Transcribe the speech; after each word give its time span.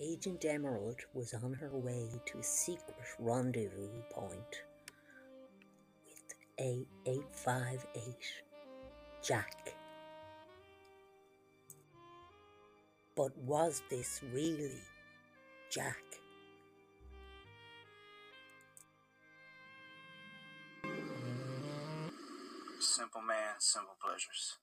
Agent 0.00 0.44
Emerald 0.44 1.00
was 1.14 1.34
on 1.34 1.52
her 1.52 1.70
way 1.72 2.08
to 2.26 2.38
a 2.38 2.42
secret 2.42 2.96
rendezvous 3.20 4.02
point 4.10 4.64
with 6.04 6.34
A858 6.58 8.16
Jack. 9.22 9.76
But 13.14 13.38
was 13.38 13.82
this 13.88 14.20
really 14.32 14.82
Jack? 15.70 16.02
Simple 22.80 23.22
man, 23.22 23.54
simple 23.60 23.94
pleasures. 24.04 24.58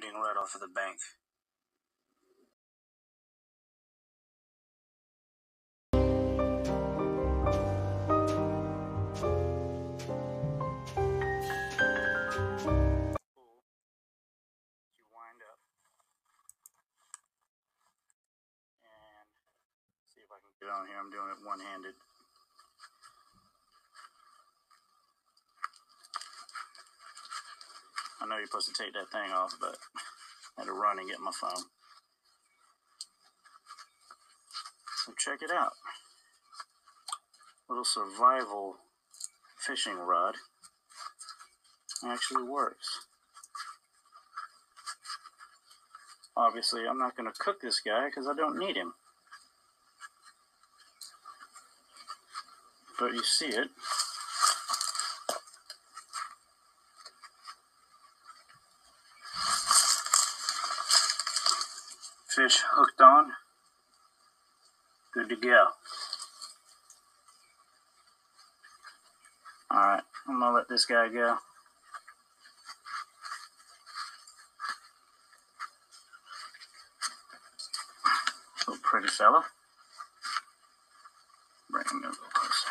Getting 0.00 0.14
right 0.14 0.36
off 0.38 0.54
of 0.54 0.60
the 0.60 0.68
bank. 0.68 0.94
You 5.92 5.98
wind 15.10 15.42
up 15.42 15.58
and 18.86 19.26
see 20.14 20.22
if 20.22 20.30
I 20.30 20.38
can 20.38 20.54
get 20.62 20.70
on 20.70 20.86
here. 20.86 20.94
I'm 20.94 21.10
doing 21.10 21.26
it 21.26 21.42
one 21.44 21.58
handed. 21.58 21.98
I 28.17 28.17
know 28.28 28.36
you're 28.36 28.46
supposed 28.46 28.74
to 28.74 28.82
take 28.82 28.92
that 28.92 29.10
thing 29.10 29.32
off, 29.32 29.54
but 29.60 29.76
I 30.56 30.62
had 30.62 30.66
to 30.66 30.72
run 30.72 30.98
and 30.98 31.08
get 31.08 31.20
my 31.20 31.32
phone. 31.32 31.64
So 35.06 35.12
check 35.16 35.40
it 35.42 35.50
out. 35.50 35.72
Little 37.68 37.84
survival 37.84 38.76
fishing 39.58 39.98
rod 39.98 40.34
actually 42.06 42.44
works. 42.44 43.06
Obviously, 46.36 46.86
I'm 46.86 46.98
not 46.98 47.16
going 47.16 47.30
to 47.30 47.38
cook 47.38 47.60
this 47.60 47.80
guy 47.80 48.06
because 48.06 48.28
I 48.28 48.34
don't 48.34 48.58
need 48.58 48.76
him. 48.76 48.94
But 52.98 53.12
you 53.12 53.22
see 53.22 53.46
it. 53.46 53.68
Fish 62.38 62.62
hooked 62.70 63.00
on. 63.00 63.32
Good 65.12 65.28
to 65.30 65.34
go. 65.34 65.66
Alright, 69.74 70.04
I'm 70.28 70.38
gonna 70.38 70.54
let 70.54 70.68
this 70.68 70.84
guy 70.84 71.08
go. 71.08 71.38
Little 78.68 78.82
pretty 78.84 79.08
fella. 79.08 79.44
Bring 81.68 81.86
him 81.90 82.04
a 82.04 82.06
little 82.06 82.24
closer. 82.32 82.68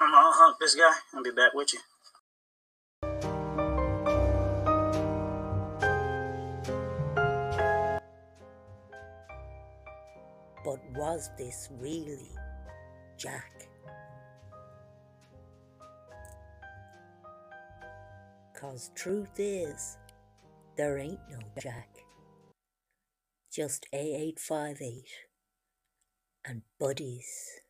I'm 0.00 0.12
gonna 0.34 0.46
hunt 0.46 0.56
this 0.60 0.74
guy. 0.74 0.92
I'll 1.14 1.22
be 1.22 1.30
back 1.30 1.54
with 1.54 1.72
you. 1.72 1.80
But 10.64 10.78
was 10.94 11.30
this 11.36 11.68
really 11.78 12.30
Jack? 13.18 13.68
Cause 18.58 18.90
truth 18.94 19.38
is, 19.38 19.98
there 20.76 20.98
ain't 20.98 21.20
no 21.30 21.38
Jack. 21.60 21.88
Just 23.52 23.86
A858 23.92 25.02
and 26.46 26.62
buddies. 26.80 27.63